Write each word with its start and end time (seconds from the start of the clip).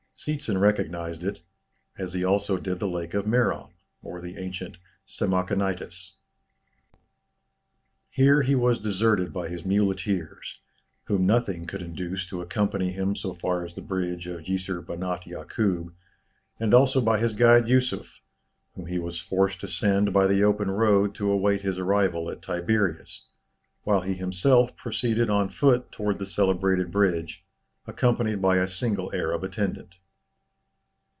Seetzen 0.13 0.59
recognized 0.59 1.23
it, 1.23 1.41
as 1.97 2.13
he 2.13 2.23
also 2.23 2.55
did 2.57 2.77
the 2.77 2.87
Lake 2.87 3.15
of 3.15 3.25
Merom, 3.25 3.69
or 4.03 4.21
the 4.21 4.37
ancient 4.37 4.77
Samachonitis. 5.07 6.11
Here 8.11 8.43
he 8.43 8.53
was 8.53 8.77
deserted 8.77 9.33
by 9.33 9.47
his 9.49 9.65
muleteers, 9.65 10.59
whom 11.05 11.25
nothing 11.25 11.65
could 11.65 11.81
induce 11.81 12.27
to 12.27 12.39
accompany 12.39 12.91
him 12.91 13.15
so 13.15 13.33
far 13.33 13.65
as 13.65 13.73
the 13.73 13.81
bridge 13.81 14.27
of 14.27 14.41
Jisr 14.41 14.85
Benat 14.85 15.23
Yakûb, 15.23 15.91
and 16.59 16.71
also 16.75 17.01
by 17.01 17.17
his 17.17 17.33
guide 17.33 17.67
Yusuf, 17.67 18.21
whom 18.75 18.85
he 18.85 18.99
was 18.99 19.19
forced 19.19 19.59
to 19.61 19.67
send 19.67 20.13
by 20.13 20.27
the 20.27 20.43
open 20.43 20.69
road 20.69 21.15
to 21.15 21.31
await 21.31 21.63
his 21.63 21.79
arrival 21.79 22.29
at 22.29 22.43
Tiberias, 22.43 23.23
while 23.85 24.01
he 24.01 24.13
himself 24.13 24.75
proceeded 24.77 25.31
on 25.31 25.49
foot 25.49 25.91
towards 25.91 26.19
the 26.19 26.27
celebrated 26.27 26.91
bridge, 26.91 27.43
accompanied 27.87 28.39
by 28.39 28.57
a 28.57 28.67
single 28.67 29.11
Arab 29.15 29.43
attendant. 29.43 29.95